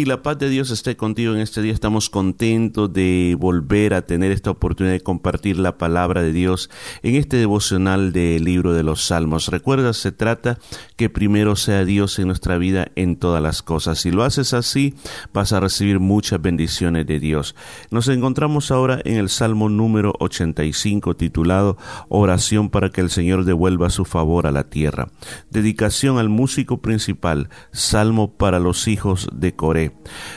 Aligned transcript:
Y 0.00 0.06
la 0.06 0.22
paz 0.22 0.38
de 0.38 0.48
Dios 0.48 0.70
esté 0.70 0.96
contigo 0.96 1.34
en 1.34 1.40
este 1.40 1.60
día. 1.60 1.74
Estamos 1.74 2.08
contentos 2.08 2.90
de 2.90 3.36
volver 3.38 3.92
a 3.92 4.06
tener 4.06 4.32
esta 4.32 4.50
oportunidad 4.50 4.94
de 4.94 5.02
compartir 5.02 5.58
la 5.58 5.76
palabra 5.76 6.22
de 6.22 6.32
Dios 6.32 6.70
en 7.02 7.16
este 7.16 7.36
devocional 7.36 8.10
del 8.10 8.42
libro 8.44 8.72
de 8.72 8.82
los 8.82 9.04
Salmos. 9.04 9.48
Recuerda, 9.48 9.92
se 9.92 10.10
trata 10.10 10.58
que 10.96 11.10
primero 11.10 11.54
sea 11.54 11.84
Dios 11.84 12.18
en 12.18 12.28
nuestra 12.28 12.56
vida 12.56 12.88
en 12.96 13.16
todas 13.16 13.42
las 13.42 13.62
cosas. 13.62 13.98
Si 13.98 14.10
lo 14.10 14.22
haces 14.22 14.54
así, 14.54 14.94
vas 15.34 15.52
a 15.52 15.60
recibir 15.60 16.00
muchas 16.00 16.40
bendiciones 16.40 17.06
de 17.06 17.20
Dios. 17.20 17.54
Nos 17.90 18.08
encontramos 18.08 18.70
ahora 18.70 19.02
en 19.04 19.18
el 19.18 19.28
Salmo 19.28 19.68
número 19.68 20.14
85 20.18 21.14
titulado 21.14 21.76
Oración 22.08 22.70
para 22.70 22.88
que 22.88 23.02
el 23.02 23.10
Señor 23.10 23.44
devuelva 23.44 23.90
su 23.90 24.06
favor 24.06 24.46
a 24.46 24.50
la 24.50 24.70
tierra. 24.70 25.10
Dedicación 25.50 26.16
al 26.16 26.30
músico 26.30 26.78
principal, 26.78 27.50
Salmo 27.70 28.32
para 28.38 28.60
los 28.60 28.88
hijos 28.88 29.28
de 29.34 29.54
Coré. 29.54 29.89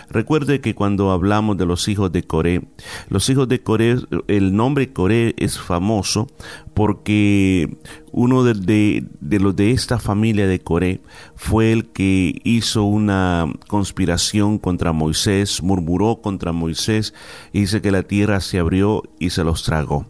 Recuerde 0.10 0.62
que 0.62 0.76
cuando 0.76 1.12
hablamos 1.12 1.58
de 1.58 1.66
los 1.66 1.88
hijos 1.88 2.12
de 2.12 2.24
Coré, 2.24 2.62
los 3.10 3.30
hijos 3.30 3.48
de 3.48 3.62
Coré, 3.62 3.98
el 4.28 4.56
nombre 4.56 4.94
Coré 4.94 5.34
es 5.38 5.60
famoso 5.60 6.28
porque 6.74 7.78
uno 8.12 8.44
de, 8.44 9.06
los 9.22 9.56
de 9.56 9.72
esta 9.72 10.00
familia 10.00 10.48
de 10.48 10.60
Coré 10.60 11.02
fue 11.36 11.72
el 11.72 11.86
que 11.86 12.40
hizo 12.44 12.84
una 12.84 13.52
conspiración 13.68 14.58
contra 14.58 14.92
Moisés, 14.92 15.62
murmuró 15.64 16.22
contra 16.22 16.52
Moisés 16.52 17.14
y 17.52 17.62
dice 17.62 17.82
que 17.82 17.92
la 17.92 18.04
tierra 18.04 18.40
se 18.40 18.60
abrió 18.60 19.04
y 19.20 19.32
se 19.32 19.44
los 19.44 19.64
tragó. 19.64 20.06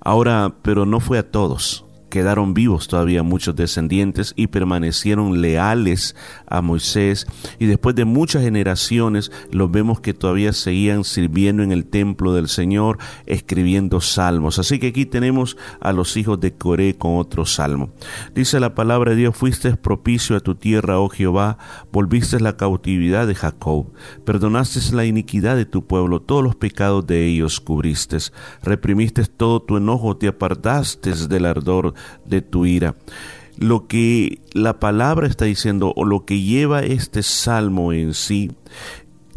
Ahora, 0.00 0.54
pero 0.62 0.84
no 0.84 1.00
fue 1.00 1.18
a 1.18 1.30
todos 1.30 1.84
quedaron 2.12 2.52
vivos 2.52 2.88
todavía 2.88 3.22
muchos 3.22 3.56
descendientes 3.56 4.34
y 4.36 4.48
permanecieron 4.48 5.40
leales 5.40 6.14
a 6.46 6.60
Moisés 6.60 7.26
y 7.58 7.64
después 7.64 7.96
de 7.96 8.04
muchas 8.04 8.42
generaciones 8.42 9.32
los 9.50 9.70
vemos 9.70 10.00
que 10.00 10.12
todavía 10.12 10.52
seguían 10.52 11.04
sirviendo 11.04 11.62
en 11.62 11.72
el 11.72 11.86
templo 11.86 12.34
del 12.34 12.48
Señor 12.48 12.98
escribiendo 13.24 14.02
salmos. 14.02 14.58
Así 14.58 14.78
que 14.78 14.88
aquí 14.88 15.06
tenemos 15.06 15.56
a 15.80 15.94
los 15.94 16.18
hijos 16.18 16.38
de 16.38 16.52
Coré 16.52 16.98
con 16.98 17.16
otro 17.16 17.46
salmo. 17.46 17.94
Dice 18.34 18.60
la 18.60 18.74
palabra 18.74 19.12
de 19.12 19.16
Dios, 19.16 19.34
fuiste 19.34 19.74
propicio 19.78 20.36
a 20.36 20.40
tu 20.40 20.54
tierra, 20.54 21.00
oh 21.00 21.08
Jehová, 21.08 21.56
volviste 21.92 22.40
la 22.40 22.58
cautividad 22.58 23.26
de 23.26 23.34
Jacob, 23.34 23.90
perdonaste 24.26 24.80
la 24.94 25.06
iniquidad 25.06 25.56
de 25.56 25.64
tu 25.64 25.86
pueblo, 25.86 26.20
todos 26.20 26.44
los 26.44 26.56
pecados 26.56 27.06
de 27.06 27.24
ellos 27.24 27.58
cubriste, 27.58 28.18
reprimiste 28.62 29.24
todo 29.24 29.62
tu 29.62 29.78
enojo, 29.78 30.18
te 30.18 30.28
apartaste 30.28 31.14
del 31.26 31.46
ardor 31.46 31.94
de 32.24 32.42
tu 32.42 32.66
ira. 32.66 32.94
Lo 33.58 33.86
que 33.86 34.40
la 34.52 34.80
palabra 34.80 35.26
está 35.26 35.44
diciendo 35.44 35.92
o 35.94 36.04
lo 36.04 36.24
que 36.24 36.40
lleva 36.40 36.82
este 36.82 37.22
salmo 37.22 37.92
en 37.92 38.14
sí 38.14 38.50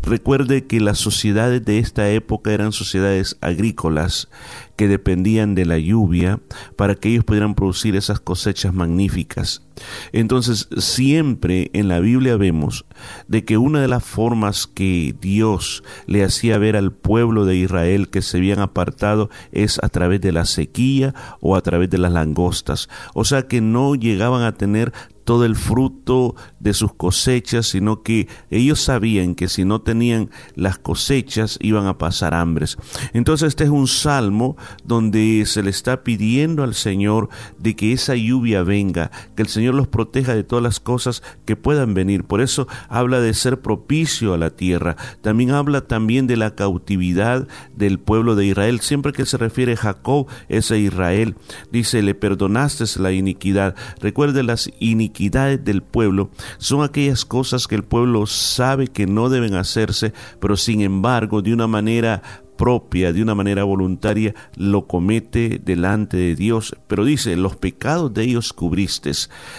Recuerde 0.05 0.67
que 0.67 0.79
las 0.79 0.99
sociedades 0.99 1.65
de 1.65 1.79
esta 1.79 2.07
época 2.11 2.51
eran 2.51 2.71
sociedades 2.71 3.37
agrícolas 3.41 4.29
que 4.75 4.87
dependían 4.87 5.55
de 5.55 5.65
la 5.65 5.79
lluvia 5.79 6.39
para 6.75 6.93
que 6.93 7.09
ellos 7.09 7.23
pudieran 7.23 7.55
producir 7.55 7.95
esas 7.95 8.19
cosechas 8.19 8.71
magníficas. 8.71 9.63
Entonces, 10.11 10.69
siempre 10.77 11.71
en 11.73 11.87
la 11.87 11.99
Biblia 11.99 12.37
vemos 12.37 12.85
de 13.27 13.45
que 13.45 13.57
una 13.57 13.81
de 13.81 13.87
las 13.87 14.03
formas 14.03 14.67
que 14.67 15.15
Dios 15.19 15.83
le 16.05 16.23
hacía 16.23 16.59
ver 16.59 16.75
al 16.75 16.91
pueblo 16.91 17.45
de 17.45 17.55
Israel 17.55 18.09
que 18.09 18.21
se 18.21 18.37
habían 18.37 18.59
apartado 18.59 19.31
es 19.51 19.79
a 19.81 19.89
través 19.89 20.21
de 20.21 20.31
la 20.31 20.45
sequía 20.45 21.15
o 21.39 21.55
a 21.55 21.61
través 21.61 21.89
de 21.89 21.97
las 21.97 22.11
langostas. 22.11 22.89
O 23.15 23.25
sea 23.25 23.47
que 23.47 23.59
no 23.59 23.95
llegaban 23.95 24.43
a 24.43 24.53
tener 24.53 24.93
todo 25.25 25.43
el 25.43 25.55
fruto 25.55 26.35
de 26.59 26.73
sus 26.73 26.93
cosechas, 26.93 27.65
sino 27.67 28.03
que 28.03 28.27
ellos 28.49 28.79
sabían 28.79 29.35
que 29.35 29.49
si 29.49 29.65
no 29.65 29.81
tenían 29.81 30.29
las 30.55 30.77
cosechas 30.77 31.57
iban 31.61 31.87
a 31.87 31.97
pasar 31.97 32.33
hambres. 32.33 32.77
Entonces 33.13 33.49
este 33.49 33.65
es 33.65 33.71
un 33.71 33.87
salmo 33.87 34.55
donde 34.83 35.43
se 35.47 35.63
le 35.63 35.71
está 35.71 36.03
pidiendo 36.03 36.63
al 36.63 36.75
Señor 36.75 37.29
de 37.57 37.75
que 37.75 37.91
esa 37.91 38.15
lluvia 38.15 38.63
venga, 38.63 39.11
que 39.35 39.41
el 39.41 39.49
Señor 39.49 39.73
los 39.73 39.87
proteja 39.87 40.35
de 40.35 40.43
todas 40.43 40.63
las 40.63 40.79
cosas 40.79 41.23
que 41.45 41.55
puedan 41.55 41.93
venir. 41.95 42.23
Por 42.23 42.39
eso 42.39 42.67
habla 42.87 43.19
de 43.19 43.33
ser 43.33 43.61
propicio 43.61 44.33
a 44.33 44.37
la 44.37 44.51
tierra. 44.51 44.95
También 45.21 45.51
habla 45.51 45.81
también 45.81 46.27
de 46.27 46.37
la 46.37 46.55
cautividad 46.55 47.47
del 47.75 47.99
pueblo 47.99 48.35
de 48.35 48.45
Israel. 48.45 48.79
Siempre 48.79 49.11
que 49.11 49.25
se 49.25 49.37
refiere 49.37 49.73
a 49.73 49.77
Jacob 49.77 50.27
es 50.49 50.69
a 50.69 50.77
Israel. 50.77 51.35
Dice, 51.71 52.03
le 52.03 52.13
perdonaste 52.13 52.85
la 52.99 53.11
iniquidad. 53.11 53.75
Recuerde 53.99 54.43
las 54.43 54.69
iniquidades 54.79 55.14
del 55.19 55.81
pueblo 55.81 56.29
son 56.57 56.83
aquellas 56.83 57.25
cosas 57.25 57.67
que 57.67 57.75
el 57.75 57.83
pueblo 57.83 58.25
sabe 58.25 58.87
que 58.87 59.07
no 59.07 59.29
deben 59.29 59.55
hacerse, 59.55 60.13
pero 60.39 60.57
sin 60.57 60.81
embargo 60.81 61.41
de 61.41 61.53
una 61.53 61.67
manera 61.67 62.21
propia, 62.57 63.11
de 63.13 63.21
una 63.21 63.35
manera 63.35 63.63
voluntaria, 63.63 64.33
lo 64.55 64.87
comete 64.87 65.59
delante 65.63 66.17
de 66.17 66.35
Dios. 66.35 66.75
Pero 66.87 67.03
dice, 67.03 67.35
los 67.35 67.55
pecados 67.55 68.13
de 68.13 68.23
ellos 68.23 68.53
cubriste. 68.53 69.11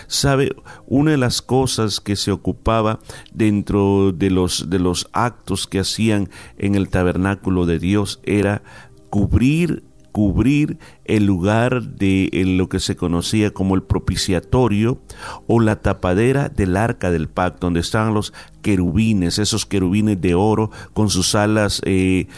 Sabe, 0.07 0.57
una 0.87 1.13
de 1.13 1.17
las 1.19 1.43
cosas 1.43 2.01
que 2.01 2.17
se 2.17 2.33
ocupaba 2.33 3.01
dentro 3.33 4.13
de 4.13 4.31
los, 4.31 4.71
de 4.71 4.79
los 4.79 5.09
actos 5.13 5.67
que 5.67 5.81
hacían 5.81 6.31
en 6.57 6.75
el 6.75 6.89
tabernáculo 6.89 7.67
de 7.67 7.79
Dios 7.79 8.21
era 8.25 8.63
cubrir 9.11 9.85
cubrir 10.17 10.79
el 11.05 11.27
lugar 11.27 11.83
de 11.83 12.31
lo 12.47 12.71
que 12.71 12.81
se 12.81 12.97
conocía 12.97 13.51
como 13.51 13.75
el 13.75 13.83
propiciatorio 13.83 14.99
o 15.47 15.61
la 15.61 15.83
tapadera 15.83 16.49
del 16.49 16.79
arca 16.79 17.11
del 17.11 17.29
pacto, 17.29 17.67
donde 17.67 17.81
estaban 17.81 18.15
los 18.15 18.33
querubines, 18.63 19.39
esos 19.39 19.67
querubines 19.67 20.19
de 20.19 20.35
oro 20.35 20.71
con 20.95 21.11
sus 21.11 21.35
alas 21.35 21.83
eh, 21.85 22.29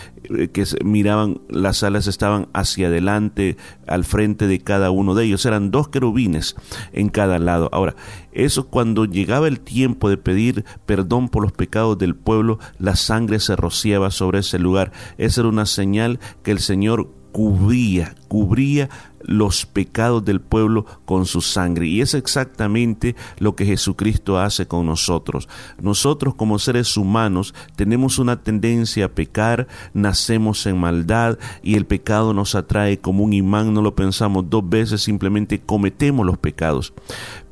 que 0.52 0.64
miraban, 0.84 1.40
las 1.48 1.84
alas 1.84 2.08
estaban 2.08 2.48
hacia 2.52 2.88
adelante, 2.88 3.56
al 3.86 4.04
frente 4.04 4.48
de 4.48 4.58
cada 4.58 4.90
uno 4.90 5.14
de 5.14 5.26
ellos. 5.26 5.46
Eran 5.46 5.70
dos 5.70 5.88
querubines 5.88 6.56
en 6.92 7.10
cada 7.10 7.38
lado. 7.38 7.68
Ahora, 7.70 7.94
eso 8.32 8.66
cuando 8.66 9.04
llegaba 9.04 9.46
el 9.46 9.60
tiempo 9.60 10.10
de 10.10 10.16
pedir 10.16 10.64
perdón 10.84 11.28
por 11.28 11.44
los 11.44 11.52
pecados 11.52 11.96
del 11.96 12.16
pueblo, 12.16 12.58
la 12.80 12.96
sangre 12.96 13.38
se 13.38 13.54
rociaba 13.54 14.10
sobre 14.10 14.40
ese 14.40 14.58
lugar. 14.58 14.90
Esa 15.16 15.42
era 15.42 15.48
una 15.48 15.64
señal 15.64 16.18
que 16.42 16.50
el 16.50 16.58
Señor 16.58 17.16
cubría, 17.38 18.16
cubría 18.26 18.90
los 19.20 19.64
pecados 19.64 20.24
del 20.24 20.40
pueblo 20.40 20.86
con 21.04 21.24
su 21.24 21.40
sangre. 21.40 21.86
Y 21.86 22.00
es 22.00 22.14
exactamente 22.14 23.14
lo 23.38 23.54
que 23.54 23.64
Jesucristo 23.64 24.40
hace 24.40 24.66
con 24.66 24.86
nosotros. 24.86 25.48
Nosotros 25.80 26.34
como 26.34 26.58
seres 26.58 26.96
humanos 26.96 27.54
tenemos 27.76 28.18
una 28.18 28.42
tendencia 28.42 29.04
a 29.04 29.10
pecar, 29.10 29.68
nacemos 29.94 30.66
en 30.66 30.80
maldad 30.80 31.38
y 31.62 31.76
el 31.76 31.86
pecado 31.86 32.34
nos 32.34 32.56
atrae 32.56 32.98
como 32.98 33.22
un 33.22 33.32
imán, 33.32 33.72
no 33.72 33.82
lo 33.82 33.94
pensamos 33.94 34.50
dos 34.50 34.68
veces, 34.68 35.00
simplemente 35.00 35.60
cometemos 35.60 36.26
los 36.26 36.38
pecados 36.38 36.92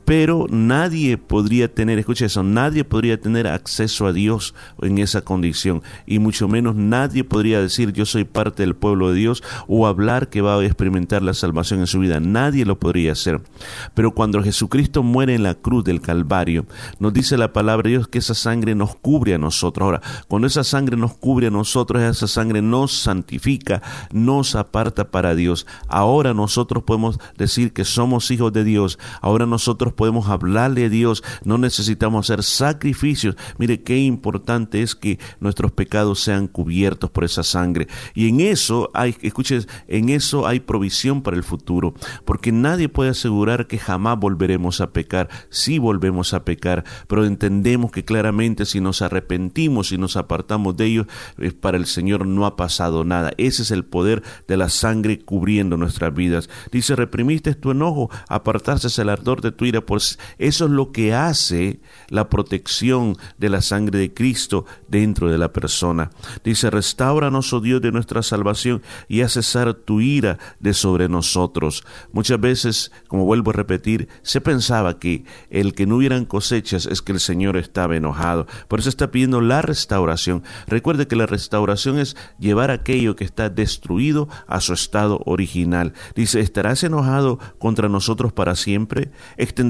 pero 0.06 0.46
nadie 0.48 1.18
podría 1.18 1.74
tener, 1.74 1.98
escucha 1.98 2.26
eso, 2.26 2.44
nadie 2.44 2.84
podría 2.84 3.20
tener 3.20 3.48
acceso 3.48 4.06
a 4.06 4.12
Dios 4.12 4.54
en 4.80 4.98
esa 4.98 5.22
condición 5.22 5.82
y 6.06 6.20
mucho 6.20 6.46
menos 6.46 6.76
nadie 6.76 7.24
podría 7.24 7.60
decir 7.60 7.92
yo 7.92 8.06
soy 8.06 8.22
parte 8.22 8.62
del 8.62 8.76
pueblo 8.76 9.10
de 9.10 9.16
Dios 9.16 9.42
o 9.66 9.88
hablar 9.88 10.28
que 10.28 10.42
va 10.42 10.54
a 10.54 10.64
experimentar 10.64 11.22
la 11.22 11.34
salvación 11.34 11.80
en 11.80 11.88
su 11.88 11.98
vida, 11.98 12.20
nadie 12.20 12.64
lo 12.64 12.78
podría 12.78 13.12
hacer. 13.12 13.40
Pero 13.94 14.12
cuando 14.12 14.42
Jesucristo 14.44 15.02
muere 15.02 15.34
en 15.34 15.42
la 15.42 15.54
cruz 15.54 15.82
del 15.82 16.00
Calvario, 16.00 16.66
nos 17.00 17.12
dice 17.12 17.36
la 17.36 17.52
palabra 17.52 17.88
de 17.88 17.96
Dios 17.96 18.06
que 18.06 18.18
esa 18.18 18.34
sangre 18.34 18.76
nos 18.76 18.94
cubre 18.94 19.34
a 19.34 19.38
nosotros. 19.38 19.84
Ahora, 19.84 20.02
cuando 20.28 20.46
esa 20.46 20.62
sangre 20.62 20.96
nos 20.96 21.14
cubre 21.14 21.48
a 21.48 21.50
nosotros, 21.50 22.00
esa 22.00 22.28
sangre 22.28 22.62
nos 22.62 22.92
santifica, 22.92 23.82
nos 24.12 24.54
aparta 24.54 25.10
para 25.10 25.34
Dios. 25.34 25.66
Ahora 25.88 26.32
nosotros 26.32 26.84
podemos 26.84 27.18
decir 27.36 27.72
que 27.72 27.84
somos 27.84 28.30
hijos 28.30 28.52
de 28.52 28.62
Dios, 28.62 29.00
ahora 29.20 29.46
nosotros 29.46 29.94
podemos 29.96 30.28
hablarle 30.28 30.84
a 30.84 30.88
Dios, 30.88 31.24
no 31.44 31.58
necesitamos 31.58 32.26
hacer 32.26 32.42
sacrificios. 32.42 33.36
Mire 33.58 33.82
qué 33.82 33.98
importante 33.98 34.82
es 34.82 34.94
que 34.94 35.18
nuestros 35.40 35.72
pecados 35.72 36.20
sean 36.20 36.46
cubiertos 36.46 37.10
por 37.10 37.24
esa 37.24 37.42
sangre. 37.42 37.88
Y 38.14 38.28
en 38.28 38.40
eso 38.40 38.90
hay, 38.94 39.16
escuches, 39.22 39.68
en 39.88 40.08
eso 40.08 40.46
hay 40.46 40.60
provisión 40.60 41.22
para 41.22 41.36
el 41.36 41.42
futuro, 41.42 41.94
porque 42.24 42.52
nadie 42.52 42.88
puede 42.88 43.10
asegurar 43.10 43.66
que 43.66 43.78
jamás 43.78 44.18
volveremos 44.18 44.80
a 44.80 44.92
pecar. 44.92 45.28
Sí 45.50 45.78
volvemos 45.78 46.34
a 46.34 46.44
pecar, 46.44 46.84
pero 47.08 47.24
entendemos 47.24 47.90
que 47.90 48.04
claramente 48.04 48.66
si 48.66 48.80
nos 48.80 49.02
arrepentimos 49.02 49.92
y 49.92 49.98
nos 49.98 50.16
apartamos 50.16 50.76
de 50.76 50.86
ellos, 50.86 51.06
eh, 51.38 51.52
para 51.52 51.76
el 51.76 51.86
Señor 51.86 52.26
no 52.26 52.46
ha 52.46 52.56
pasado 52.56 53.04
nada. 53.04 53.32
Ese 53.38 53.62
es 53.62 53.70
el 53.70 53.84
poder 53.84 54.22
de 54.46 54.56
la 54.56 54.68
sangre 54.68 55.18
cubriendo 55.18 55.76
nuestras 55.76 56.14
vidas. 56.14 56.48
Dice, 56.70 56.96
reprimiste 56.96 57.54
tu 57.54 57.70
enojo, 57.70 58.10
apartaste 58.28 58.86
el 59.00 59.08
ardor 59.08 59.40
de 59.40 59.52
tu 59.52 59.64
ira 59.64 59.84
eso 60.38 60.64
es 60.64 60.70
lo 60.70 60.92
que 60.92 61.14
hace 61.14 61.80
la 62.08 62.28
protección 62.28 63.16
de 63.38 63.48
la 63.48 63.62
sangre 63.62 63.98
de 63.98 64.12
Cristo 64.12 64.64
dentro 64.88 65.30
de 65.30 65.38
la 65.38 65.52
persona. 65.52 66.10
Dice, 66.44 66.70
restauranos, 66.70 67.52
oh 67.52 67.60
Dios, 67.60 67.80
de 67.80 67.92
nuestra 67.92 68.22
salvación 68.22 68.82
y 69.08 69.22
haz 69.22 69.32
cesar 69.32 69.74
tu 69.74 70.00
ira 70.00 70.38
de 70.60 70.74
sobre 70.74 71.08
nosotros. 71.08 71.84
Muchas 72.12 72.40
veces, 72.40 72.92
como 73.08 73.24
vuelvo 73.24 73.50
a 73.50 73.54
repetir, 73.54 74.08
se 74.22 74.40
pensaba 74.40 74.98
que 74.98 75.24
el 75.50 75.74
que 75.74 75.86
no 75.86 75.96
hubieran 75.96 76.24
cosechas 76.24 76.86
es 76.86 77.02
que 77.02 77.12
el 77.12 77.20
Señor 77.20 77.56
estaba 77.56 77.96
enojado. 77.96 78.46
Por 78.68 78.80
eso 78.80 78.88
está 78.88 79.10
pidiendo 79.10 79.40
la 79.40 79.62
restauración. 79.62 80.42
Recuerde 80.66 81.06
que 81.06 81.16
la 81.16 81.26
restauración 81.26 81.98
es 81.98 82.16
llevar 82.38 82.70
aquello 82.70 83.16
que 83.16 83.24
está 83.24 83.50
destruido 83.50 84.28
a 84.46 84.60
su 84.60 84.72
estado 84.72 85.20
original. 85.26 85.92
Dice, 86.14 86.40
¿estarás 86.40 86.82
enojado 86.84 87.38
contra 87.58 87.88
nosotros 87.88 88.32
para 88.32 88.56
siempre? 88.56 89.10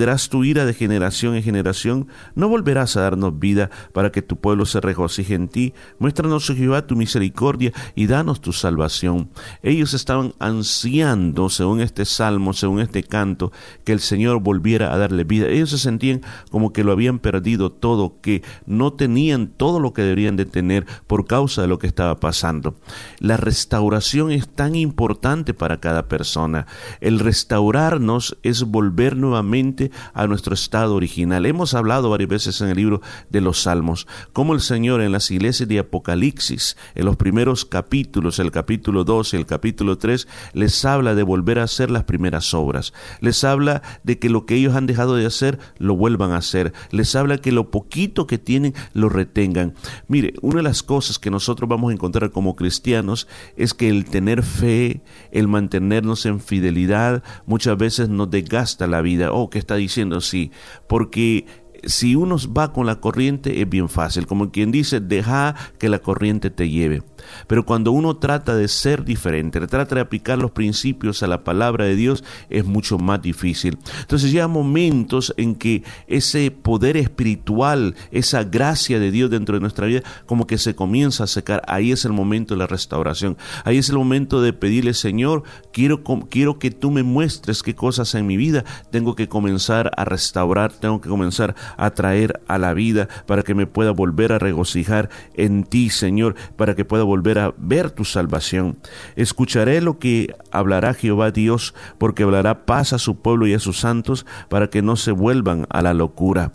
¿Extenderás 0.06 0.28
tu 0.28 0.44
ira 0.44 0.64
de 0.64 0.72
generación 0.72 1.34
en 1.34 1.42
generación? 1.42 2.06
¿No 2.36 2.48
volverás 2.48 2.96
a 2.96 3.00
darnos 3.00 3.40
vida 3.40 3.70
para 3.92 4.12
que 4.12 4.22
tu 4.22 4.36
pueblo 4.36 4.64
se 4.64 4.80
regocije 4.80 5.34
en 5.34 5.48
ti? 5.48 5.74
Muéstranos, 5.98 6.48
oh 6.48 6.54
Jehová, 6.54 6.86
tu 6.86 6.94
misericordia 6.94 7.72
y 7.96 8.06
danos 8.06 8.40
tu 8.40 8.52
salvación. 8.52 9.30
Ellos 9.64 9.94
estaban 9.94 10.32
ansiando, 10.38 11.50
según 11.50 11.80
este 11.80 12.04
salmo, 12.04 12.52
según 12.52 12.78
este 12.78 13.02
canto, 13.02 13.50
que 13.82 13.90
el 13.90 13.98
Señor 13.98 14.38
volviera 14.40 14.94
a 14.94 14.96
darle 14.96 15.24
vida. 15.24 15.48
Ellos 15.48 15.70
se 15.70 15.78
sentían 15.78 16.20
como 16.52 16.72
que 16.72 16.84
lo 16.84 16.92
habían 16.92 17.18
perdido 17.18 17.72
todo, 17.72 18.20
que 18.20 18.44
no 18.64 18.92
tenían 18.92 19.48
todo 19.48 19.80
lo 19.80 19.92
que 19.92 20.02
deberían 20.02 20.36
de 20.36 20.44
tener 20.44 20.86
por 21.08 21.26
causa 21.26 21.62
de 21.62 21.68
lo 21.68 21.80
que 21.80 21.88
estaba 21.88 22.20
pasando. 22.20 22.76
La 23.18 23.38
restauración 23.38 24.30
es 24.30 24.48
tan 24.48 24.76
importante 24.76 25.52
para 25.52 25.80
cada 25.80 26.06
persona. 26.06 26.68
El 27.00 27.18
restaurarnos 27.18 28.38
es 28.44 28.62
volver 28.62 29.16
nuevamente 29.16 29.90
a 30.14 30.26
nuestro 30.26 30.54
estado 30.54 30.94
original. 30.94 31.46
Hemos 31.46 31.74
hablado 31.74 32.10
varias 32.10 32.30
veces 32.30 32.60
en 32.60 32.68
el 32.68 32.76
libro 32.76 33.00
de 33.30 33.40
los 33.40 33.62
Salmos, 33.62 34.06
cómo 34.32 34.54
el 34.54 34.60
Señor 34.60 35.00
en 35.00 35.12
las 35.12 35.30
iglesias 35.30 35.68
de 35.68 35.78
Apocalipsis, 35.78 36.76
en 36.94 37.04
los 37.04 37.16
primeros 37.16 37.64
capítulos, 37.64 38.38
el 38.38 38.50
capítulo 38.50 39.04
2 39.04 39.34
y 39.34 39.36
el 39.36 39.46
capítulo 39.46 39.98
3, 39.98 40.28
les 40.52 40.84
habla 40.84 41.14
de 41.14 41.22
volver 41.22 41.58
a 41.58 41.64
hacer 41.64 41.90
las 41.90 42.04
primeras 42.04 42.54
obras. 42.54 42.92
Les 43.20 43.44
habla 43.44 43.82
de 44.02 44.18
que 44.18 44.30
lo 44.30 44.46
que 44.46 44.56
ellos 44.56 44.74
han 44.74 44.86
dejado 44.86 45.16
de 45.16 45.26
hacer, 45.26 45.58
lo 45.78 45.96
vuelvan 45.96 46.32
a 46.32 46.38
hacer. 46.38 46.72
Les 46.90 47.14
habla 47.14 47.38
que 47.38 47.52
lo 47.52 47.70
poquito 47.70 48.26
que 48.26 48.38
tienen, 48.38 48.74
lo 48.92 49.08
retengan. 49.08 49.74
Mire, 50.08 50.34
una 50.42 50.58
de 50.58 50.62
las 50.62 50.82
cosas 50.82 51.18
que 51.18 51.30
nosotros 51.30 51.68
vamos 51.68 51.90
a 51.90 51.94
encontrar 51.94 52.30
como 52.30 52.56
cristianos 52.56 53.28
es 53.56 53.74
que 53.74 53.88
el 53.88 54.04
tener 54.04 54.42
fe, 54.42 55.02
el 55.32 55.48
mantenernos 55.48 56.26
en 56.26 56.40
fidelidad, 56.40 57.22
muchas 57.46 57.76
veces 57.76 58.08
nos 58.08 58.30
desgasta 58.30 58.86
la 58.86 59.00
vida. 59.00 59.32
Oh, 59.32 59.50
¿qué 59.50 59.58
está 59.58 59.76
diciendo? 59.86 60.20
Sí, 60.20 60.50
porque 60.86 61.46
si 61.84 62.14
uno 62.14 62.36
va 62.56 62.72
con 62.72 62.86
la 62.86 63.00
corriente 63.00 63.60
es 63.60 63.68
bien 63.68 63.88
fácil, 63.88 64.26
como 64.26 64.50
quien 64.50 64.70
dice, 64.70 65.00
deja 65.00 65.54
que 65.78 65.88
la 65.88 66.00
corriente 66.00 66.50
te 66.50 66.68
lleve. 66.68 67.02
Pero 67.46 67.64
cuando 67.64 67.92
uno 67.92 68.16
trata 68.16 68.56
de 68.56 68.68
ser 68.68 69.04
diferente, 69.04 69.60
trata 69.66 69.94
de 69.94 70.00
aplicar 70.00 70.38
los 70.38 70.50
principios 70.50 71.22
a 71.22 71.26
la 71.26 71.44
palabra 71.44 71.84
de 71.84 71.96
Dios, 71.96 72.24
es 72.50 72.64
mucho 72.64 72.98
más 72.98 73.22
difícil. 73.22 73.78
Entonces 74.00 74.32
llega 74.32 74.48
momentos 74.48 75.34
en 75.36 75.54
que 75.54 75.82
ese 76.06 76.50
poder 76.50 76.96
espiritual, 76.96 77.94
esa 78.10 78.44
gracia 78.44 78.98
de 78.98 79.10
Dios 79.10 79.30
dentro 79.30 79.54
de 79.54 79.60
nuestra 79.60 79.86
vida, 79.86 80.02
como 80.26 80.46
que 80.46 80.58
se 80.58 80.74
comienza 80.74 81.24
a 81.24 81.26
secar. 81.26 81.62
Ahí 81.66 81.92
es 81.92 82.04
el 82.04 82.12
momento 82.12 82.54
de 82.54 82.58
la 82.58 82.66
restauración. 82.66 83.36
Ahí 83.64 83.78
es 83.78 83.88
el 83.88 83.96
momento 83.96 84.40
de 84.42 84.52
pedirle, 84.52 84.94
Señor, 84.94 85.42
quiero, 85.72 86.02
quiero 86.28 86.58
que 86.58 86.70
tú 86.70 86.90
me 86.90 87.02
muestres 87.02 87.62
qué 87.62 87.74
cosas 87.74 88.14
en 88.14 88.26
mi 88.26 88.36
vida 88.36 88.64
tengo 88.90 89.14
que 89.14 89.28
comenzar 89.28 89.90
a 89.96 90.04
restaurar, 90.04 90.72
tengo 90.72 91.00
que 91.00 91.08
comenzar 91.08 91.54
a 91.76 91.90
traer 91.90 92.40
a 92.48 92.58
la 92.58 92.74
vida 92.74 93.08
para 93.26 93.42
que 93.42 93.54
me 93.54 93.66
pueda 93.66 93.90
volver 93.90 94.32
a 94.32 94.38
regocijar 94.38 95.10
en 95.34 95.64
ti, 95.64 95.90
Señor, 95.90 96.34
para 96.56 96.74
que 96.74 96.84
pueda 96.84 97.04
volver 97.06 97.38
a 97.38 97.54
ver 97.56 97.90
tu 97.90 98.04
salvación. 98.04 98.78
Escucharé 99.16 99.80
lo 99.80 99.98
que 99.98 100.34
hablará 100.50 100.94
Jehová 100.94 101.30
Dios, 101.30 101.74
porque 101.98 102.24
hablará 102.24 102.66
paz 102.66 102.92
a 102.92 102.98
su 102.98 103.16
pueblo 103.16 103.46
y 103.46 103.54
a 103.54 103.58
sus 103.58 103.78
santos, 103.78 104.26
para 104.48 104.68
que 104.68 104.82
no 104.82 104.96
se 104.96 105.12
vuelvan 105.12 105.66
a 105.70 105.82
la 105.82 105.94
locura. 105.94 106.52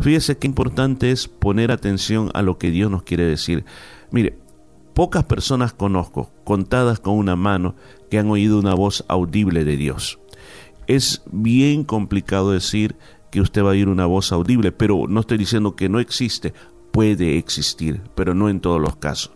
Fíjese 0.00 0.36
qué 0.36 0.46
importante 0.46 1.10
es 1.10 1.28
poner 1.28 1.70
atención 1.70 2.30
a 2.34 2.42
lo 2.42 2.58
que 2.58 2.70
Dios 2.70 2.90
nos 2.90 3.02
quiere 3.02 3.24
decir. 3.24 3.64
Mire, 4.10 4.38
pocas 4.94 5.24
personas 5.24 5.72
conozco, 5.72 6.30
contadas 6.44 7.00
con 7.00 7.14
una 7.14 7.36
mano, 7.36 7.74
que 8.10 8.18
han 8.18 8.28
oído 8.30 8.58
una 8.58 8.74
voz 8.74 9.04
audible 9.08 9.64
de 9.64 9.76
Dios. 9.76 10.18
Es 10.86 11.22
bien 11.30 11.84
complicado 11.84 12.50
decir 12.50 12.96
que 13.30 13.40
usted 13.40 13.62
va 13.62 13.68
a 13.68 13.70
oír 13.70 13.88
una 13.88 14.04
voz 14.04 14.30
audible, 14.32 14.72
pero 14.72 15.06
no 15.08 15.20
estoy 15.20 15.38
diciendo 15.38 15.74
que 15.74 15.88
no 15.88 16.00
existe, 16.00 16.52
puede 16.92 17.38
existir, 17.38 18.02
pero 18.14 18.34
no 18.34 18.50
en 18.50 18.60
todos 18.60 18.80
los 18.80 18.96
casos. 18.96 19.32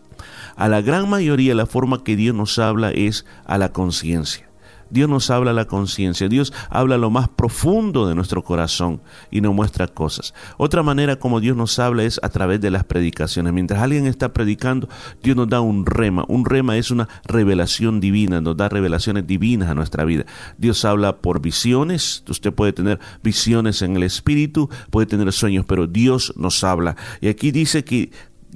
A 0.56 0.68
la 0.68 0.80
gran 0.80 1.08
mayoría 1.08 1.54
la 1.54 1.66
forma 1.66 2.02
que 2.02 2.16
Dios 2.16 2.34
nos 2.34 2.58
habla 2.58 2.90
es 2.90 3.26
a 3.44 3.58
la 3.58 3.72
conciencia. 3.72 4.46
Dios 4.88 5.08
nos 5.08 5.30
habla 5.30 5.50
a 5.50 5.54
la 5.54 5.66
conciencia, 5.66 6.28
Dios 6.28 6.52
habla 6.70 6.96
lo 6.96 7.10
más 7.10 7.28
profundo 7.28 8.06
de 8.06 8.14
nuestro 8.14 8.44
corazón 8.44 9.00
y 9.30 9.40
nos 9.40 9.54
muestra 9.54 9.88
cosas. 9.88 10.32
Otra 10.58 10.82
manera 10.82 11.16
como 11.16 11.40
Dios 11.40 11.56
nos 11.56 11.78
habla 11.78 12.04
es 12.04 12.20
a 12.22 12.28
través 12.28 12.60
de 12.60 12.70
las 12.70 12.84
predicaciones. 12.84 13.52
Mientras 13.52 13.82
alguien 13.82 14.06
está 14.06 14.32
predicando, 14.32 14.88
Dios 15.22 15.36
nos 15.36 15.48
da 15.48 15.60
un 15.60 15.86
rema. 15.86 16.24
Un 16.28 16.44
rema 16.44 16.76
es 16.76 16.90
una 16.90 17.08
revelación 17.24 18.00
divina, 18.00 18.40
nos 18.40 18.56
da 18.56 18.68
revelaciones 18.68 19.26
divinas 19.26 19.68
a 19.70 19.74
nuestra 19.74 20.04
vida. 20.04 20.24
Dios 20.56 20.84
habla 20.84 21.16
por 21.16 21.40
visiones, 21.40 22.22
usted 22.28 22.52
puede 22.52 22.72
tener 22.72 23.00
visiones 23.22 23.82
en 23.82 23.96
el 23.96 24.04
espíritu, 24.04 24.70
puede 24.90 25.06
tener 25.06 25.32
sueños, 25.32 25.64
pero 25.66 25.88
Dios 25.88 26.32
nos 26.36 26.62
habla. 26.62 26.96
Y 27.20 27.28
aquí 27.28 27.50
dice 27.50 27.84
que 27.84 28.12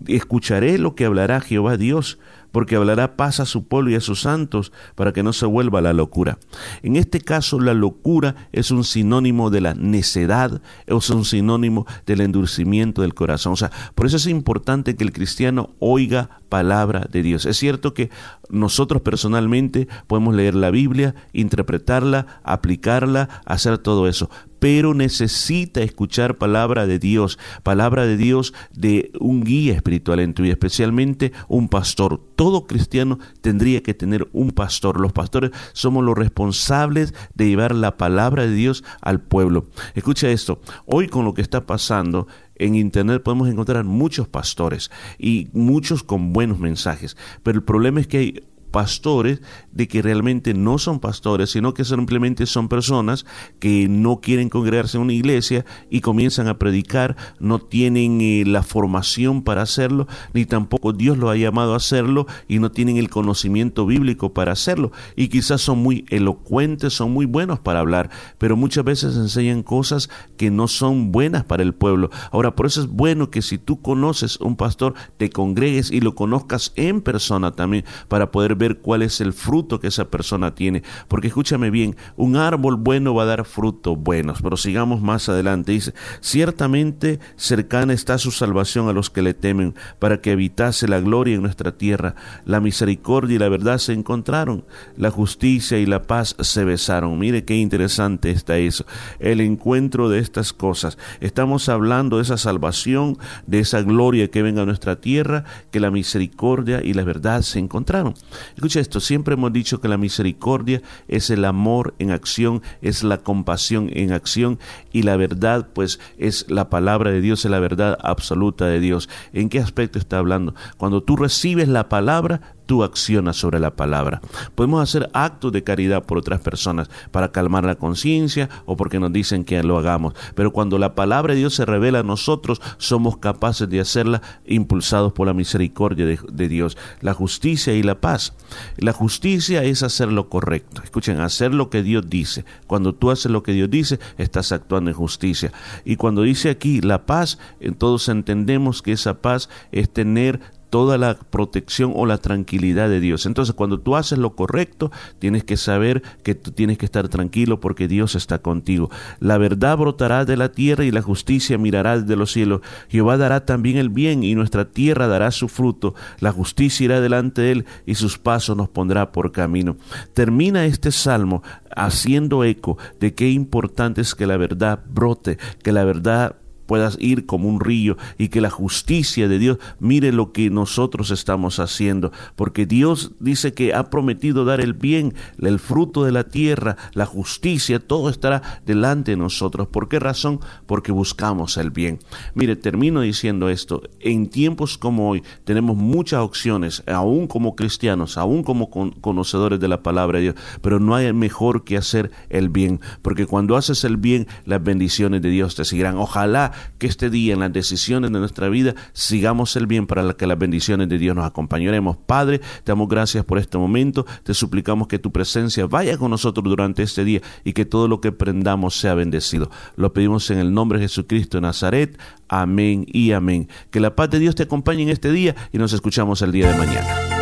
escucharé 0.06 0.78
lo 0.78 0.94
que 0.94 1.04
hablará 1.04 1.40
Jehová 1.40 1.76
Dios, 1.76 2.18
porque 2.52 2.76
hablará 2.76 3.16
paz 3.16 3.40
a 3.40 3.46
su 3.46 3.64
pueblo 3.64 3.90
y 3.90 3.94
a 3.94 4.00
sus 4.00 4.22
santos, 4.22 4.72
para 4.94 5.12
que 5.12 5.22
no 5.22 5.32
se 5.32 5.46
vuelva 5.46 5.80
la 5.80 5.92
locura. 5.92 6.38
En 6.82 6.96
este 6.96 7.20
caso, 7.20 7.60
la 7.60 7.74
locura 7.74 8.48
es 8.52 8.70
un 8.70 8.84
sinónimo 8.84 9.50
de 9.50 9.60
la 9.60 9.74
necedad, 9.74 10.60
es 10.86 11.10
un 11.10 11.24
sinónimo 11.24 11.86
del 12.06 12.20
endurecimiento 12.22 13.02
del 13.02 13.14
corazón. 13.14 13.52
O 13.52 13.56
sea, 13.56 13.70
por 13.94 14.06
eso 14.06 14.16
es 14.16 14.26
importante 14.26 14.96
que 14.96 15.04
el 15.04 15.12
cristiano 15.12 15.70
oiga 15.78 16.39
palabra 16.50 17.06
de 17.10 17.22
Dios. 17.22 17.46
Es 17.46 17.56
cierto 17.56 17.94
que 17.94 18.10
nosotros 18.50 19.00
personalmente 19.00 19.88
podemos 20.06 20.34
leer 20.34 20.54
la 20.54 20.70
Biblia, 20.70 21.14
interpretarla, 21.32 22.26
aplicarla, 22.42 23.40
hacer 23.46 23.78
todo 23.78 24.06
eso, 24.06 24.28
pero 24.58 24.92
necesita 24.92 25.80
escuchar 25.80 26.36
palabra 26.36 26.86
de 26.86 26.98
Dios, 26.98 27.38
palabra 27.62 28.04
de 28.04 28.18
Dios 28.18 28.52
de 28.72 29.10
un 29.18 29.42
guía 29.42 29.74
espiritual 29.74 30.20
en 30.20 30.34
tu 30.34 30.42
vida, 30.42 30.52
especialmente 30.52 31.32
un 31.48 31.68
pastor. 31.68 32.20
Todo 32.36 32.66
cristiano 32.66 33.18
tendría 33.40 33.82
que 33.82 33.94
tener 33.94 34.28
un 34.32 34.50
pastor. 34.50 35.00
Los 35.00 35.12
pastores 35.12 35.52
somos 35.72 36.04
los 36.04 36.18
responsables 36.18 37.14
de 37.34 37.48
llevar 37.48 37.74
la 37.74 37.96
palabra 37.96 38.42
de 38.42 38.52
Dios 38.52 38.84
al 39.00 39.20
pueblo. 39.20 39.66
Escucha 39.94 40.28
esto, 40.28 40.60
hoy 40.84 41.08
con 41.08 41.24
lo 41.24 41.32
que 41.32 41.42
está 41.42 41.64
pasando, 41.64 42.26
en 42.60 42.74
Internet 42.74 43.22
podemos 43.22 43.48
encontrar 43.48 43.84
muchos 43.84 44.28
pastores 44.28 44.90
y 45.18 45.48
muchos 45.52 46.02
con 46.02 46.32
buenos 46.32 46.58
mensajes, 46.58 47.16
pero 47.42 47.58
el 47.58 47.64
problema 47.64 48.00
es 48.00 48.06
que 48.06 48.18
hay 48.18 48.44
pastores 48.70 49.40
de 49.72 49.88
que 49.88 50.02
realmente 50.02 50.54
no 50.54 50.78
son 50.78 51.00
pastores, 51.00 51.50
sino 51.50 51.74
que 51.74 51.84
simplemente 51.84 52.46
son 52.46 52.68
personas 52.68 53.26
que 53.58 53.88
no 53.88 54.20
quieren 54.20 54.48
congregarse 54.48 54.96
en 54.96 55.04
una 55.04 55.12
iglesia 55.12 55.64
y 55.90 56.00
comienzan 56.00 56.48
a 56.48 56.58
predicar, 56.58 57.16
no 57.38 57.58
tienen 57.58 58.20
eh, 58.20 58.44
la 58.46 58.62
formación 58.62 59.42
para 59.42 59.62
hacerlo, 59.62 60.06
ni 60.32 60.44
tampoco 60.44 60.92
Dios 60.92 61.18
lo 61.18 61.30
ha 61.30 61.36
llamado 61.36 61.74
a 61.74 61.76
hacerlo 61.76 62.26
y 62.48 62.58
no 62.58 62.70
tienen 62.70 62.96
el 62.96 63.10
conocimiento 63.10 63.86
bíblico 63.86 64.32
para 64.32 64.52
hacerlo. 64.52 64.92
Y 65.16 65.28
quizás 65.28 65.60
son 65.60 65.78
muy 65.78 66.04
elocuentes, 66.10 66.92
son 66.92 67.12
muy 67.12 67.26
buenos 67.26 67.60
para 67.60 67.80
hablar, 67.80 68.10
pero 68.38 68.56
muchas 68.56 68.84
veces 68.84 69.16
enseñan 69.16 69.62
cosas 69.62 70.10
que 70.36 70.50
no 70.50 70.68
son 70.68 71.12
buenas 71.12 71.44
para 71.44 71.62
el 71.62 71.74
pueblo. 71.74 72.10
Ahora, 72.30 72.54
por 72.54 72.66
eso 72.66 72.80
es 72.80 72.88
bueno 72.88 73.30
que 73.30 73.42
si 73.42 73.58
tú 73.58 73.80
conoces 73.80 74.38
un 74.40 74.56
pastor, 74.56 74.94
te 75.16 75.30
congregues 75.30 75.90
y 75.90 76.00
lo 76.00 76.14
conozcas 76.14 76.72
en 76.76 77.00
persona 77.00 77.52
también 77.52 77.84
para 78.08 78.30
poder 78.30 78.54
ver 78.60 78.78
cuál 78.78 79.02
es 79.02 79.20
el 79.20 79.32
fruto 79.32 79.80
que 79.80 79.88
esa 79.88 80.08
persona 80.10 80.54
tiene. 80.54 80.84
Porque 81.08 81.26
escúchame 81.26 81.70
bien, 81.70 81.96
un 82.16 82.36
árbol 82.36 82.76
bueno 82.76 83.14
va 83.14 83.24
a 83.24 83.26
dar 83.26 83.44
frutos 83.44 83.98
buenos. 83.98 84.40
Pero 84.42 84.56
sigamos 84.56 85.00
más 85.00 85.28
adelante. 85.28 85.72
Dice, 85.72 85.94
ciertamente 86.20 87.18
cercana 87.34 87.92
está 87.92 88.18
su 88.18 88.30
salvación 88.30 88.88
a 88.88 88.92
los 88.92 89.10
que 89.10 89.22
le 89.22 89.34
temen, 89.34 89.74
para 89.98 90.20
que 90.20 90.30
habitase 90.30 90.86
la 90.86 91.00
gloria 91.00 91.34
en 91.34 91.42
nuestra 91.42 91.72
tierra. 91.72 92.14
La 92.44 92.60
misericordia 92.60 93.36
y 93.36 93.38
la 93.38 93.48
verdad 93.48 93.78
se 93.78 93.92
encontraron, 93.94 94.64
la 94.96 95.10
justicia 95.10 95.78
y 95.78 95.86
la 95.86 96.02
paz 96.02 96.36
se 96.38 96.64
besaron. 96.64 97.18
Mire 97.18 97.44
qué 97.44 97.56
interesante 97.56 98.30
está 98.30 98.58
eso. 98.58 98.84
El 99.18 99.40
encuentro 99.40 100.08
de 100.08 100.18
estas 100.18 100.52
cosas. 100.52 100.98
Estamos 101.20 101.68
hablando 101.68 102.16
de 102.16 102.22
esa 102.22 102.36
salvación, 102.36 103.16
de 103.46 103.60
esa 103.60 103.82
gloria 103.82 104.30
que 104.30 104.42
venga 104.42 104.62
a 104.62 104.66
nuestra 104.66 105.00
tierra, 105.00 105.44
que 105.70 105.80
la 105.80 105.90
misericordia 105.90 106.82
y 106.84 106.92
la 106.92 107.04
verdad 107.04 107.42
se 107.42 107.58
encontraron. 107.58 108.14
Escucha 108.54 108.80
esto, 108.80 109.00
siempre 109.00 109.34
hemos 109.34 109.52
dicho 109.52 109.80
que 109.80 109.88
la 109.88 109.98
misericordia 109.98 110.82
es 111.08 111.30
el 111.30 111.44
amor 111.44 111.94
en 111.98 112.10
acción, 112.10 112.62
es 112.82 113.02
la 113.02 113.18
compasión 113.18 113.90
en 113.92 114.12
acción 114.12 114.58
y 114.92 115.02
la 115.02 115.16
verdad 115.16 115.68
pues 115.72 116.00
es 116.18 116.46
la 116.48 116.70
palabra 116.70 117.10
de 117.10 117.20
Dios, 117.20 117.44
es 117.44 117.50
la 117.50 117.60
verdad 117.60 117.98
absoluta 118.02 118.66
de 118.66 118.80
Dios. 118.80 119.08
¿En 119.32 119.48
qué 119.48 119.60
aspecto 119.60 119.98
está 119.98 120.18
hablando? 120.18 120.54
Cuando 120.76 121.02
tú 121.02 121.16
recibes 121.16 121.68
la 121.68 121.88
palabra, 121.88 122.54
tú 122.70 122.84
accionas 122.84 123.36
sobre 123.36 123.58
la 123.58 123.74
palabra. 123.74 124.20
Podemos 124.54 124.80
hacer 124.80 125.10
actos 125.12 125.50
de 125.50 125.64
caridad 125.64 126.04
por 126.04 126.18
otras 126.18 126.40
personas 126.40 126.88
para 127.10 127.32
calmar 127.32 127.64
la 127.64 127.74
conciencia 127.74 128.48
o 128.64 128.76
porque 128.76 129.00
nos 129.00 129.12
dicen 129.12 129.42
que 129.42 129.60
lo 129.64 129.76
hagamos. 129.76 130.14
Pero 130.36 130.52
cuando 130.52 130.78
la 130.78 130.94
palabra 130.94 131.34
de 131.34 131.40
Dios 131.40 131.56
se 131.56 131.64
revela 131.64 131.98
a 131.98 132.04
nosotros, 132.04 132.62
somos 132.78 133.16
capaces 133.16 133.68
de 133.68 133.80
hacerla 133.80 134.22
impulsados 134.46 135.12
por 135.12 135.26
la 135.26 135.34
misericordia 135.34 136.06
de, 136.06 136.20
de 136.30 136.48
Dios, 136.48 136.78
la 137.00 137.12
justicia 137.12 137.74
y 137.74 137.82
la 137.82 138.00
paz. 138.00 138.34
La 138.76 138.92
justicia 138.92 139.64
es 139.64 139.82
hacer 139.82 140.12
lo 140.12 140.28
correcto. 140.28 140.80
Escuchen, 140.84 141.18
hacer 141.18 141.52
lo 141.52 141.70
que 141.70 141.82
Dios 141.82 142.08
dice. 142.08 142.44
Cuando 142.68 142.94
tú 142.94 143.10
haces 143.10 143.32
lo 143.32 143.42
que 143.42 143.50
Dios 143.50 143.68
dice, 143.68 143.98
estás 144.16 144.52
actuando 144.52 144.90
en 144.90 144.96
justicia. 144.96 145.50
Y 145.84 145.96
cuando 145.96 146.22
dice 146.22 146.50
aquí 146.50 146.80
la 146.82 147.04
paz, 147.04 147.40
todos 147.78 148.08
entendemos 148.08 148.80
que 148.80 148.92
esa 148.92 149.14
paz 149.14 149.48
es 149.72 149.92
tener 149.92 150.59
toda 150.70 150.96
la 150.96 151.14
protección 151.14 151.92
o 151.94 152.06
la 152.06 152.18
tranquilidad 152.18 152.88
de 152.88 153.00
Dios. 153.00 153.26
Entonces, 153.26 153.54
cuando 153.54 153.80
tú 153.80 153.96
haces 153.96 154.18
lo 154.18 154.34
correcto, 154.34 154.90
tienes 155.18 155.44
que 155.44 155.56
saber 155.56 156.02
que 156.22 156.34
tú 156.34 156.52
tienes 156.52 156.78
que 156.78 156.86
estar 156.86 157.08
tranquilo 157.08 157.60
porque 157.60 157.88
Dios 157.88 158.14
está 158.14 158.38
contigo. 158.38 158.90
La 159.18 159.36
verdad 159.36 159.76
brotará 159.76 160.24
de 160.24 160.36
la 160.36 160.52
tierra 160.52 160.84
y 160.84 160.90
la 160.90 161.02
justicia 161.02 161.58
mirará 161.58 162.00
desde 162.00 162.16
los 162.16 162.32
cielos. 162.32 162.60
Jehová 162.88 163.16
dará 163.16 163.44
también 163.44 163.76
el 163.76 163.90
bien 163.90 164.22
y 164.22 164.34
nuestra 164.34 164.64
tierra 164.64 165.08
dará 165.08 165.30
su 165.30 165.48
fruto. 165.48 165.94
La 166.20 166.32
justicia 166.32 166.84
irá 166.84 167.00
delante 167.00 167.42
de 167.42 167.52
él 167.52 167.64
y 167.84 167.96
sus 167.96 168.18
pasos 168.18 168.56
nos 168.56 168.68
pondrá 168.68 169.12
por 169.12 169.32
camino. 169.32 169.76
Termina 170.14 170.64
este 170.64 170.92
salmo 170.92 171.42
haciendo 171.74 172.44
eco 172.44 172.78
de 173.00 173.14
qué 173.14 173.30
importante 173.30 174.00
es 174.00 174.14
que 174.14 174.26
la 174.26 174.36
verdad 174.36 174.80
brote, 174.88 175.38
que 175.62 175.72
la 175.72 175.84
verdad 175.84 176.36
puedas 176.70 176.96
ir 177.00 177.26
como 177.26 177.48
un 177.48 177.58
río 177.58 177.96
y 178.16 178.28
que 178.28 178.40
la 178.40 178.48
justicia 178.48 179.26
de 179.26 179.40
Dios 179.40 179.58
mire 179.80 180.12
lo 180.12 180.30
que 180.30 180.50
nosotros 180.50 181.10
estamos 181.10 181.58
haciendo, 181.58 182.12
porque 182.36 182.64
Dios 182.64 183.10
dice 183.18 183.54
que 183.54 183.74
ha 183.74 183.90
prometido 183.90 184.44
dar 184.44 184.60
el 184.60 184.74
bien, 184.74 185.14
el 185.42 185.58
fruto 185.58 186.04
de 186.04 186.12
la 186.12 186.28
tierra, 186.28 186.76
la 186.92 187.06
justicia, 187.06 187.80
todo 187.80 188.08
estará 188.08 188.60
delante 188.66 189.10
de 189.10 189.16
nosotros. 189.16 189.66
¿Por 189.66 189.88
qué 189.88 189.98
razón? 189.98 190.38
Porque 190.66 190.92
buscamos 190.92 191.56
el 191.56 191.72
bien. 191.72 191.98
Mire, 192.34 192.54
termino 192.54 193.00
diciendo 193.00 193.48
esto, 193.48 193.82
en 193.98 194.28
tiempos 194.28 194.78
como 194.78 195.10
hoy 195.10 195.24
tenemos 195.42 195.76
muchas 195.76 196.20
opciones, 196.20 196.84
aún 196.86 197.26
como 197.26 197.56
cristianos, 197.56 198.16
aún 198.16 198.44
como 198.44 198.70
conocedores 198.70 199.58
de 199.58 199.66
la 199.66 199.82
palabra 199.82 200.18
de 200.18 200.22
Dios, 200.22 200.34
pero 200.62 200.78
no 200.78 200.94
hay 200.94 201.12
mejor 201.12 201.64
que 201.64 201.76
hacer 201.76 202.12
el 202.28 202.48
bien, 202.48 202.80
porque 203.02 203.26
cuando 203.26 203.56
haces 203.56 203.82
el 203.82 203.96
bien, 203.96 204.28
las 204.44 204.62
bendiciones 204.62 205.20
de 205.20 205.30
Dios 205.30 205.56
te 205.56 205.64
seguirán. 205.64 205.96
Ojalá 205.96 206.59
que 206.78 206.86
este 206.86 207.10
día 207.10 207.34
en 207.34 207.40
las 207.40 207.52
decisiones 207.52 208.12
de 208.12 208.18
nuestra 208.18 208.48
vida 208.48 208.74
sigamos 208.92 209.56
el 209.56 209.66
bien 209.66 209.86
para 209.86 210.14
que 210.14 210.26
las 210.26 210.38
bendiciones 210.38 210.88
de 210.88 210.98
Dios 210.98 211.14
nos 211.16 211.24
acompañaremos. 211.24 211.96
Padre, 211.96 212.38
te 212.38 212.72
damos 212.72 212.88
gracias 212.88 213.24
por 213.24 213.38
este 213.38 213.58
momento, 213.58 214.06
te 214.22 214.34
suplicamos 214.34 214.88
que 214.88 214.98
tu 214.98 215.12
presencia 215.12 215.66
vaya 215.66 215.96
con 215.98 216.10
nosotros 216.10 216.44
durante 216.44 216.82
este 216.82 217.04
día 217.04 217.20
y 217.44 217.52
que 217.52 217.64
todo 217.64 217.88
lo 217.88 218.00
que 218.00 218.12
prendamos 218.12 218.74
sea 218.76 218.94
bendecido. 218.94 219.50
Lo 219.76 219.92
pedimos 219.92 220.30
en 220.30 220.38
el 220.38 220.52
nombre 220.52 220.78
de 220.78 220.84
Jesucristo 220.84 221.38
de 221.38 221.42
Nazaret. 221.42 221.98
Amén 222.28 222.86
y 222.88 223.12
amén. 223.12 223.48
Que 223.70 223.80
la 223.80 223.96
paz 223.96 224.10
de 224.10 224.18
Dios 224.18 224.34
te 224.34 224.44
acompañe 224.44 224.82
en 224.82 224.88
este 224.90 225.10
día 225.12 225.34
y 225.52 225.58
nos 225.58 225.72
escuchamos 225.72 226.22
el 226.22 226.32
día 226.32 226.50
de 226.50 226.58
mañana. 226.58 227.19